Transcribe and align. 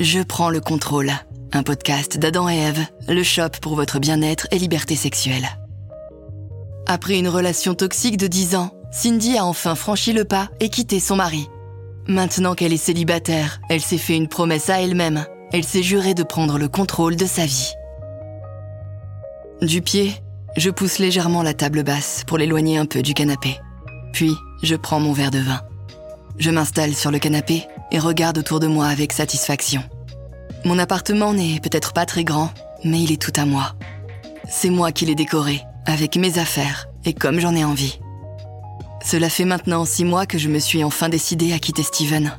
Je 0.00 0.22
prends 0.22 0.50
le 0.50 0.60
contrôle, 0.60 1.10
un 1.52 1.62
podcast 1.62 2.18
d'Adam 2.18 2.48
et 2.48 2.56
Ève, 2.56 2.86
le 3.08 3.22
shop 3.22 3.60
pour 3.60 3.74
votre 3.74 3.98
bien-être 3.98 4.46
et 4.52 4.58
liberté 4.58 4.94
sexuelle. 4.94 5.48
Après 6.86 7.18
une 7.18 7.28
relation 7.28 7.74
toxique 7.74 8.16
de 8.16 8.28
10 8.28 8.54
ans, 8.54 8.70
Cindy 8.92 9.36
a 9.36 9.44
enfin 9.44 9.74
franchi 9.74 10.12
le 10.12 10.24
pas 10.24 10.48
et 10.60 10.68
quitté 10.68 11.00
son 11.00 11.16
mari. 11.16 11.48
Maintenant 12.06 12.54
qu'elle 12.54 12.72
est 12.72 12.76
célibataire, 12.76 13.60
elle 13.68 13.80
s'est 13.80 13.98
fait 13.98 14.16
une 14.16 14.28
promesse 14.28 14.70
à 14.70 14.80
elle-même. 14.80 15.26
Elle 15.52 15.64
s'est 15.64 15.82
jurée 15.82 16.14
de 16.14 16.22
prendre 16.22 16.58
le 16.58 16.68
contrôle 16.68 17.16
de 17.16 17.26
sa 17.26 17.44
vie. 17.44 17.72
Du 19.60 19.82
pied, 19.82 20.14
je 20.56 20.70
pousse 20.70 20.98
légèrement 20.98 21.42
la 21.42 21.54
table 21.54 21.82
basse 21.82 22.22
pour 22.26 22.38
l'éloigner 22.38 22.78
un 22.78 22.86
peu 22.86 23.02
du 23.02 23.12
canapé. 23.12 23.58
Puis, 24.12 24.32
je 24.62 24.76
prends 24.76 25.00
mon 25.00 25.12
verre 25.12 25.30
de 25.30 25.40
vin. 25.40 25.60
Je 26.38 26.50
m'installe 26.50 26.94
sur 26.94 27.10
le 27.10 27.18
canapé 27.18 27.66
et 27.90 27.98
regarde 27.98 28.38
autour 28.38 28.60
de 28.60 28.66
moi 28.66 28.86
avec 28.86 29.12
satisfaction. 29.12 29.82
Mon 30.64 30.78
appartement 30.78 31.32
n'est 31.32 31.60
peut-être 31.60 31.92
pas 31.92 32.06
très 32.06 32.24
grand, 32.24 32.50
mais 32.84 33.00
il 33.00 33.12
est 33.12 33.20
tout 33.20 33.32
à 33.36 33.44
moi. 33.44 33.74
C'est 34.48 34.70
moi 34.70 34.92
qui 34.92 35.06
l'ai 35.06 35.14
décoré, 35.14 35.62
avec 35.86 36.16
mes 36.16 36.38
affaires 36.38 36.88
et 37.04 37.12
comme 37.12 37.40
j'en 37.40 37.54
ai 37.54 37.64
envie. 37.64 38.00
Cela 39.04 39.30
fait 39.30 39.44
maintenant 39.44 39.84
six 39.84 40.04
mois 40.04 40.26
que 40.26 40.38
je 40.38 40.48
me 40.48 40.58
suis 40.58 40.84
enfin 40.84 41.08
décidée 41.08 41.52
à 41.52 41.58
quitter 41.58 41.82
Steven. 41.82 42.32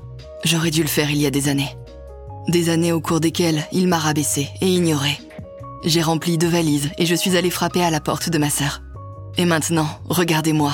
J'aurais 0.43 0.71
dû 0.71 0.81
le 0.81 0.87
faire 0.87 1.09
il 1.09 1.17
y 1.17 1.25
a 1.25 1.31
des 1.31 1.49
années. 1.49 1.75
Des 2.47 2.69
années 2.69 2.91
au 2.91 3.01
cours 3.01 3.19
desquelles 3.19 3.63
il 3.71 3.87
m'a 3.87 3.97
rabaissé 3.97 4.49
et 4.61 4.67
ignoré. 4.67 5.17
J'ai 5.85 6.01
rempli 6.01 6.37
deux 6.37 6.47
valises 6.47 6.89
et 6.97 7.05
je 7.05 7.15
suis 7.15 7.37
allée 7.37 7.49
frapper 7.49 7.83
à 7.83 7.89
la 7.89 8.01
porte 8.01 8.29
de 8.29 8.37
ma 8.37 8.49
sœur. 8.49 8.81
Et 9.37 9.45
maintenant, 9.45 9.87
regardez-moi, 10.09 10.73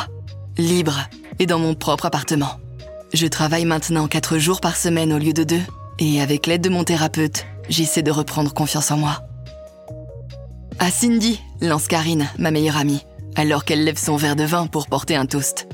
libre 0.57 0.99
et 1.37 1.45
dans 1.45 1.59
mon 1.59 1.75
propre 1.75 2.05
appartement. 2.05 2.59
Je 3.15 3.27
travaille 3.27 3.63
maintenant 3.63 4.09
quatre 4.09 4.37
jours 4.37 4.59
par 4.59 4.75
semaine 4.75 5.13
au 5.13 5.17
lieu 5.17 5.31
de 5.31 5.45
deux, 5.45 5.61
et 5.99 6.21
avec 6.21 6.47
l'aide 6.47 6.59
de 6.59 6.67
mon 6.67 6.83
thérapeute, 6.83 7.45
j'essaie 7.69 8.01
de 8.01 8.11
reprendre 8.11 8.53
confiance 8.53 8.91
en 8.91 8.97
moi. 8.97 9.21
À 10.79 10.91
Cindy, 10.91 11.41
lance 11.61 11.87
Karine, 11.87 12.27
ma 12.37 12.51
meilleure 12.51 12.75
amie, 12.75 13.05
alors 13.37 13.63
qu'elle 13.63 13.85
lève 13.85 13.97
son 13.97 14.17
verre 14.17 14.35
de 14.35 14.43
vin 14.43 14.67
pour 14.67 14.87
porter 14.87 15.15
un 15.15 15.25
toast. 15.25 15.69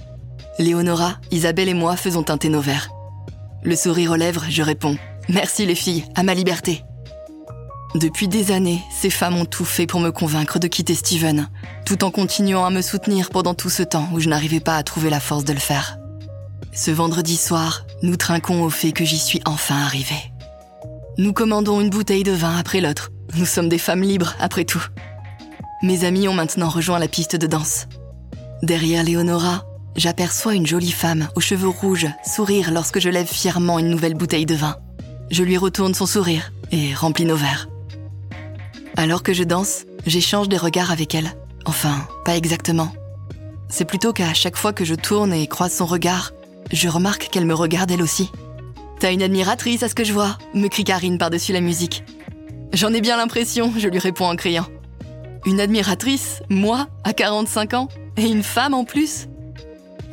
Léonora, 0.59 1.16
Isabelle 1.31 1.69
et 1.69 1.73
moi 1.73 1.95
faisons 1.95 2.21
teinter 2.21 2.49
nos 2.49 2.61
verres. 2.61 2.91
Le 3.63 3.75
sourire 3.75 4.11
aux 4.11 4.17
lèvres, 4.17 4.45
je 4.47 4.61
réponds 4.61 4.97
Merci 5.27 5.66
les 5.66 5.73
filles, 5.73 6.05
à 6.13 6.21
ma 6.21 6.35
liberté. 6.35 6.83
Depuis 7.95 8.27
des 8.27 8.51
années, 8.51 8.83
ces 8.95 9.09
femmes 9.09 9.38
ont 9.38 9.45
tout 9.45 9.66
fait 9.66 9.88
pour 9.88 9.99
me 9.99 10.11
convaincre 10.11 10.59
de 10.59 10.67
quitter 10.67 10.94
Steven, 10.94 11.49
tout 11.88 12.03
en 12.03 12.11
continuant 12.11 12.66
à 12.66 12.69
me 12.69 12.83
soutenir 12.83 13.31
pendant 13.31 13.55
tout 13.55 13.71
ce 13.71 13.81
temps 13.81 14.09
où 14.13 14.19
je 14.19 14.29
n'arrivais 14.29 14.59
pas 14.59 14.77
à 14.77 14.83
trouver 14.83 15.09
la 15.09 15.19
force 15.19 15.44
de 15.44 15.53
le 15.53 15.59
faire. 15.59 15.97
Ce 16.73 16.89
vendredi 16.89 17.36
soir, 17.36 17.86
nous 18.02 18.16
trinquons 18.16 18.64
au 18.64 18.69
fait 18.69 18.94
que 18.94 19.03
j'y 19.03 19.17
suis 19.17 19.41
enfin 19.45 19.75
arrivée. 19.75 20.31
Nous 21.17 21.33
commandons 21.33 21.81
une 21.81 21.89
bouteille 21.89 22.23
de 22.23 22.31
vin 22.31 22.58
après 22.58 22.80
l'autre. 22.80 23.11
Nous 23.36 23.45
sommes 23.45 23.67
des 23.67 23.78
femmes 23.78 24.03
libres, 24.03 24.36
après 24.39 24.63
tout. 24.63 24.83
Mes 25.83 26.05
amis 26.05 26.30
ont 26.30 26.33
maintenant 26.33 26.69
rejoint 26.69 27.00
la 27.00 27.09
piste 27.09 27.36
de 27.36 27.45
danse. 27.45 27.88
Derrière 28.63 29.03
Léonora, 29.03 29.66
j'aperçois 29.97 30.55
une 30.55 30.66
jolie 30.66 30.94
femme 30.94 31.28
aux 31.36 31.41
cheveux 31.41 31.67
rouges 31.67 32.08
sourire 32.25 32.72
lorsque 32.72 33.00
je 33.00 33.09
lève 33.09 33.28
fièrement 33.28 33.78
une 33.78 33.89
nouvelle 33.89 34.13
bouteille 34.13 34.45
de 34.45 34.56
vin. 34.56 34.78
Je 35.30 35.44
lui 35.44 35.58
retourne 35.58 35.94
son 35.94 36.06
sourire 36.06 36.53
et 36.72 36.94
remplis 36.94 37.25
nos 37.25 37.35
verres. 37.35 37.67
Alors 38.95 39.23
que 39.23 39.33
je 39.33 39.44
danse, 39.44 39.83
j'échange 40.06 40.47
des 40.47 40.58
regards 40.58 40.91
avec 40.91 41.16
elle. 41.16 41.33
Enfin, 41.66 42.08
pas 42.23 42.38
exactement. 42.38 42.94
C'est 43.67 43.85
plutôt 43.85 44.13
qu'à 44.13 44.33
chaque 44.33 44.58
fois 44.58 44.72
que 44.72 44.85
je 44.85 44.95
tourne 44.95 45.33
et 45.33 45.47
croise 45.47 45.73
son 45.73 45.85
regard, 45.85 46.31
je 46.72 46.88
remarque 46.88 47.30
qu'elle 47.31 47.45
me 47.45 47.53
regarde 47.53 47.91
elle 47.91 48.02
aussi. 48.02 48.31
T'as 49.00 49.11
une 49.11 49.23
admiratrice 49.23 49.83
à 49.83 49.89
ce 49.89 49.95
que 49.95 50.03
je 50.03 50.14
vois, 50.14 50.38
me 50.53 50.67
crie 50.67 50.83
Karine 50.83 51.17
par-dessus 51.17 51.53
la 51.53 51.61
musique. 51.61 52.03
J'en 52.73 52.94
ai 52.94 53.02
bien 53.02 53.17
l'impression, 53.17 53.73
je 53.78 53.88
lui 53.88 54.00
réponds 54.00 54.30
en 54.30 54.36
criant. 54.36 54.67
Une 55.45 55.59
admiratrice, 55.59 56.44
moi, 56.50 56.88
à 57.03 57.13
45 57.13 57.73
ans, 57.73 57.90
et 58.18 58.28
une 58.28 58.44
femme 58.44 58.73
en 58.73 58.85
plus? 58.85 59.28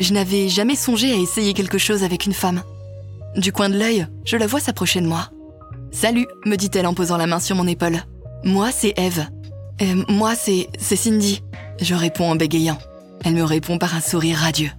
Je 0.01 0.13
n'avais 0.13 0.49
jamais 0.49 0.77
songé 0.77 1.13
à 1.13 1.17
essayer 1.17 1.55
quelque 1.55 1.79
chose 1.79 2.03
avec 2.03 2.27
une 2.27 2.33
femme. 2.33 2.63
Du 3.37 3.53
coin 3.53 3.69
de 3.69 3.79
l'œil, 3.79 4.07
je 4.25 4.37
la 4.37 4.47
vois 4.47 4.61
s'approcher 4.61 5.01
de 5.01 5.07
moi. 5.07 5.31
Salut, 5.91 6.27
me 6.47 6.57
dit-elle 6.57 6.87
en 6.87 6.95
posant 6.95 7.17
la 7.17 7.27
main 7.27 7.41
sur 7.41 7.57
mon 7.57 7.67
épaule. 7.67 7.99
Moi, 8.45 8.71
c'est 8.73 8.95
Eve. 8.97 9.27
Euh, 9.83 10.03
moi, 10.09 10.35
c'est, 10.35 10.69
c'est 10.79 10.97
Cindy. 10.97 11.43
Je 11.81 11.95
réponds 11.95 12.31
en 12.31 12.37
bégayant. 12.37 12.79
Elle 13.25 13.35
me 13.35 13.45
répond 13.45 13.79
par 13.79 13.95
un 13.95 14.01
sourire 14.01 14.39
radieux. 14.39 14.71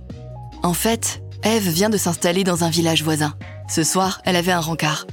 En 0.64 0.74
fait, 0.74 1.22
Eve 1.44 1.70
vient 1.70 1.90
de 1.90 1.98
s'installer 1.98 2.44
dans 2.44 2.64
un 2.64 2.70
village 2.70 3.04
voisin. 3.04 3.34
Ce 3.70 3.84
soir, 3.84 4.22
elle 4.26 4.36
avait 4.36 4.52
un 4.52 4.60
rencard. 4.60 5.06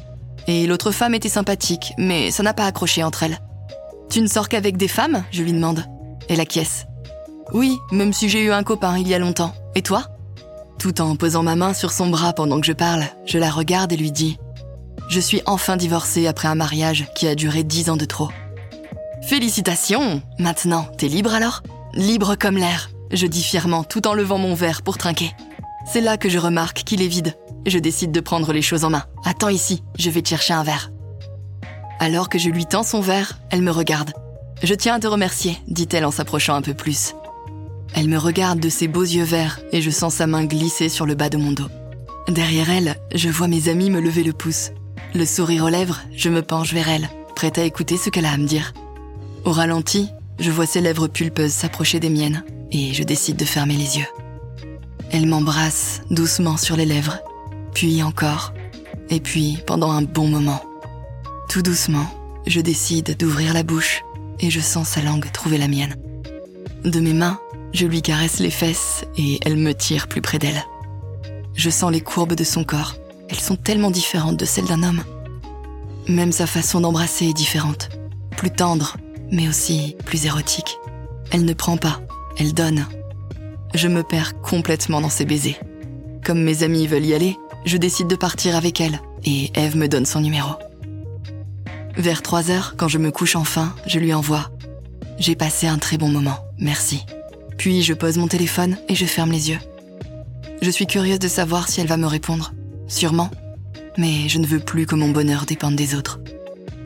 Et 0.47 0.67
l'autre 0.67 0.91
femme 0.91 1.15
était 1.15 1.29
sympathique, 1.29 1.93
mais 1.99 2.31
ça 2.31 2.43
n'a 2.43 2.55
pas 2.55 2.67
accroché 2.67 3.03
entre 3.03 3.23
elles. 3.23 3.39
Tu 4.11 4.21
ne 4.21 4.27
sors 4.27 4.49
qu'avec 4.49 4.77
des 4.77 4.89
femmes? 4.89 5.25
Je 5.31 5.43
lui 5.43 5.53
demande. 5.53 5.85
Elle 6.29 6.41
acquiesce. 6.41 6.87
Oui, 7.53 7.79
même 7.93 8.13
si 8.13 8.29
j'ai 8.29 8.43
eu 8.43 8.53
un 8.53 8.63
copain 8.63 8.99
il 8.99 9.09
y 9.09 9.15
a 9.15 9.19
longtemps. 9.19 9.55
Et 9.75 9.83
toi? 9.83 10.05
Tout 10.79 11.01
en 11.01 11.17
posant 11.17 11.43
ma 11.43 11.57
main 11.57 11.75
sur 11.75 11.93
son 11.93 12.09
bras 12.09 12.33
pendant 12.33 12.61
que 12.61 12.67
je 12.67 12.73
parle, 12.73 13.05
je 13.25 13.39
la 13.39 13.51
regarde 13.51 13.93
et 13.93 13.97
lui 13.97 14.13
dis 14.13 14.39
Je 15.09 15.21
suis 15.21 15.43
enfin 15.47 15.77
divorcée 15.77 16.27
après 16.27 16.49
un 16.49 16.55
mariage 16.55 17.07
qui 17.15 17.27
a 17.27 17.35
duré 17.35 17.63
dix 17.63 17.89
ans 17.89 17.97
de 17.97 18.05
trop. 18.05 18.29
Félicitations 19.23 20.23
Maintenant, 20.39 20.87
t'es 20.99 21.09
libre 21.09 21.35
alors? 21.35 21.63
Libre 21.95 22.37
comme 22.37 22.59
l'air, 22.59 22.91
je 23.13 23.27
dis 23.27 23.43
fièrement 23.43 23.85
tout 23.85 24.07
en 24.07 24.15
levant 24.15 24.39
mon 24.39 24.55
verre 24.55 24.83
pour 24.83 24.99
trinquer. 24.99 25.33
C'est 25.87 26.01
là 26.01 26.17
que 26.17 26.29
je 26.29 26.39
remarque 26.39 26.83
qu'il 26.85 27.03
est 27.03 27.09
vide. 27.09 27.35
Je 27.65 27.79
décide 27.79 28.13
de 28.13 28.21
prendre 28.21 28.53
les 28.53 28.63
choses 28.63 28.85
en 28.85 28.91
main. 28.91 29.05
Attends 29.25 29.49
ici, 29.49 29.83
je 29.99 30.11
vais 30.11 30.23
te 30.23 30.29
chercher 30.29 30.55
un 30.55 30.65
verre. 30.65 30.91
Alors 32.01 32.29
que 32.29 32.39
je 32.39 32.51
lui 32.51 32.67
tends 32.67 32.83
son 32.83 33.01
verre, 33.01 33.39
elle 33.51 33.63
me 33.63 33.71
regarde. 33.71 34.13
Je 34.63 34.75
tiens 34.75 34.95
à 34.95 35.01
te 35.01 35.07
remercier, 35.07 35.59
dit-elle 35.69 36.05
en 36.05 36.11
s'approchant 36.11 36.55
un 36.55 36.63
peu 36.63 36.75
plus. 36.75 37.15
Elle 37.95 38.09
me 38.09 38.19
regarde 38.19 38.61
de 38.61 38.69
ses 38.69 38.89
beaux 38.89 39.03
yeux 39.03 39.25
verts 39.25 39.61
et 39.73 39.81
je 39.81 39.91
sens 39.91 40.15
sa 40.15 40.27
main 40.27 40.45
glisser 40.45 40.89
sur 40.89 41.07
le 41.07 41.15
bas 41.15 41.29
de 41.29 41.39
mon 41.39 41.53
dos. 41.53 41.69
Derrière 42.29 42.71
elle, 42.71 42.97
je 43.15 43.29
vois 43.29 43.49
mes 43.49 43.69
amis 43.69 43.91
me 43.91 44.01
lever 44.01 44.25
le 44.25 44.33
pouce. 44.33 44.71
Le 45.15 45.25
sourire 45.25 45.65
aux 45.65 45.69
lèvres, 45.69 46.01
je 46.15 46.29
me 46.29 46.43
penche 46.43 46.75
vers 46.75 46.89
elle, 46.89 47.09
prête 47.37 47.59
à 47.59 47.65
écouter 47.65 47.97
ce 47.97 48.11
qu'elle 48.11 48.27
a 48.27 48.33
à 48.33 48.37
me 48.37 48.47
dire. 48.47 48.75
Au 49.45 49.53
ralenti, 49.53 50.09
je 50.41 50.51
vois 50.51 50.67
ses 50.67 50.81
lèvres 50.81 51.07
pulpeuses 51.07 51.53
s'approcher 51.53 52.01
des 52.01 52.11
miennes 52.11 52.43
et 52.73 52.93
je 52.93 53.05
décide 53.05 53.37
de 53.37 53.45
fermer 53.45 53.77
les 53.77 53.99
yeux. 53.99 54.07
Elle 55.13 55.27
m'embrasse 55.27 56.03
doucement 56.11 56.57
sur 56.57 56.77
les 56.77 56.85
lèvres, 56.85 57.19
puis 57.75 58.03
encore, 58.03 58.53
et 59.11 59.21
puis 59.21 59.59
pendant 59.67 59.91
un 59.91 60.03
bon 60.03 60.29
moment. 60.29 60.63
Tout 61.49 61.63
doucement, 61.63 62.07
je 62.47 62.61
décide 62.61 63.17
d'ouvrir 63.17 63.55
la 63.55 63.63
bouche 63.63 64.03
et 64.41 64.51
je 64.51 64.61
sens 64.61 64.89
sa 64.89 65.03
langue 65.03 65.31
trouver 65.33 65.59
la 65.59 65.69
mienne. 65.69 65.95
De 66.85 67.01
mes 67.01 67.15
mains, 67.15 67.39
je 67.73 67.87
lui 67.87 68.03
caresse 68.03 68.39
les 68.39 68.51
fesses 68.51 69.05
et 69.17 69.39
elle 69.45 69.57
me 69.57 69.75
tire 69.75 70.09
plus 70.09 70.23
près 70.23 70.39
d'elle. 70.39 70.65
Je 71.55 71.71
sens 71.71 71.91
les 71.91 72.01
courbes 72.01 72.35
de 72.35 72.45
son 72.45 72.65
corps. 72.65 72.95
Elles 73.29 73.41
sont 73.41 73.57
tellement 73.57 73.91
différentes 73.91 74.37
de 74.37 74.45
celles 74.45 74.67
d'un 74.67 74.83
homme. 74.83 75.03
Même 76.09 76.33
sa 76.33 76.47
façon 76.47 76.81
d'embrasser 76.81 77.27
est 77.27 77.35
différente. 77.35 77.89
Plus 78.37 78.51
tendre, 78.51 78.97
mais 79.33 79.49
aussi 79.49 79.97
plus 80.05 80.27
érotique. 80.27 80.79
Elle 81.31 81.45
ne 81.45 81.55
prend 81.55 81.77
pas, 81.77 82.01
elle 82.39 82.55
donne, 82.55 82.87
je 83.77 83.89
me 83.89 84.03
perds 84.03 84.41
complètement 84.41 85.01
dans 85.01 85.11
ses 85.11 85.25
baisers. 85.25 85.61
Comme 86.25 86.43
mes 86.43 86.63
amis 86.63 86.87
veulent 86.87 87.05
y 87.05 87.15
aller, 87.15 87.37
je 87.65 87.77
décide 87.77 88.09
de 88.09 88.17
partir 88.17 88.57
avec 88.57 88.81
elle 88.81 89.01
et 89.25 89.51
Eve 89.55 89.77
me 89.77 89.87
donne 89.87 90.07
son 90.07 90.21
numéro. 90.21 90.51
Vers 91.97 92.23
3 92.23 92.51
heures, 92.51 92.75
quand 92.77 92.89
je 92.89 92.99
me 92.99 93.11
couche 93.11 93.37
enfin, 93.37 93.75
je 93.87 93.99
lui 93.99 94.13
envoie 94.15 94.51
J'ai 95.19 95.37
passé 95.37 95.67
un 95.67 95.79
très 95.79 95.99
bon 95.99 96.09
moment, 96.09 96.39
merci. 96.59 97.05
Puis 97.59 97.83
je 97.83 97.95
pose 97.95 98.19
mon 98.19 98.29
téléphone 98.29 98.77
et 98.89 98.95
je 98.95 99.07
ferme 99.07 99.33
les 99.33 99.51
yeux. 99.51 99.59
Je 100.63 100.71
suis 100.71 100.87
curieuse 100.87 101.19
de 101.19 101.29
savoir 101.29 101.69
si 101.69 101.81
elle 101.81 101.87
va 101.87 101.97
me 101.97 102.07
répondre. 102.07 102.53
Sûrement. 102.89 103.31
Mais 103.99 104.29
je 104.29 104.39
ne 104.39 104.47
veux 104.47 104.61
plus 104.61 104.87
que 104.87 104.95
mon 104.95 105.11
bonheur 105.11 105.47
dépende 105.47 105.77
des 105.77 105.95
autres. 105.95 106.21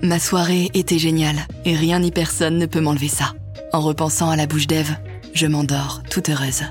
Ma 0.03 0.19
soirée 0.19 0.71
était 0.75 0.99
géniale 0.99 1.47
et 1.65 1.75
rien 1.75 1.99
ni 1.99 2.11
personne 2.11 2.59
ne 2.59 2.67
peut 2.67 2.81
m'enlever 2.81 3.09
ça. 3.09 3.33
En 3.73 3.81
repensant 3.81 4.31
à 4.31 4.37
la 4.37 4.47
bouche 4.47 4.67
d'Ève, 4.67 4.97
je 5.35 5.47
m'endors 5.47 6.03
toute 6.09 6.29
heureuse. 6.29 6.65